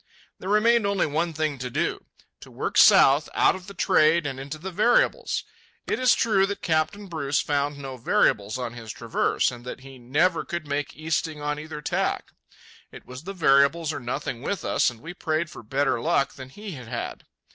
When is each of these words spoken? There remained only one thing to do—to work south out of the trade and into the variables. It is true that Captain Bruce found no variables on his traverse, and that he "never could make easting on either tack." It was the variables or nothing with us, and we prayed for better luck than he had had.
There 0.39 0.49
remained 0.49 0.87
only 0.87 1.05
one 1.05 1.31
thing 1.31 1.59
to 1.59 1.69
do—to 1.69 2.49
work 2.49 2.75
south 2.75 3.29
out 3.35 3.53
of 3.55 3.67
the 3.67 3.75
trade 3.75 4.25
and 4.25 4.39
into 4.39 4.57
the 4.57 4.71
variables. 4.71 5.43
It 5.85 5.99
is 5.99 6.15
true 6.15 6.47
that 6.47 6.63
Captain 6.63 7.05
Bruce 7.05 7.39
found 7.39 7.77
no 7.77 7.97
variables 7.97 8.57
on 8.57 8.73
his 8.73 8.91
traverse, 8.91 9.51
and 9.51 9.63
that 9.63 9.81
he 9.81 9.99
"never 9.99 10.43
could 10.43 10.65
make 10.65 10.95
easting 10.95 11.39
on 11.39 11.59
either 11.59 11.83
tack." 11.83 12.31
It 12.91 13.05
was 13.05 13.25
the 13.25 13.33
variables 13.33 13.93
or 13.93 13.99
nothing 13.99 14.41
with 14.41 14.65
us, 14.65 14.89
and 14.89 15.01
we 15.01 15.13
prayed 15.13 15.51
for 15.51 15.61
better 15.61 16.01
luck 16.01 16.33
than 16.33 16.49
he 16.49 16.71
had 16.71 16.87
had. 16.87 17.25